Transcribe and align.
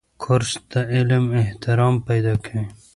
کورس 0.23 0.51
د 0.71 0.73
علم 0.93 1.25
احترام 1.43 1.95
پیدا 2.07 2.33
کوي. 2.45 2.65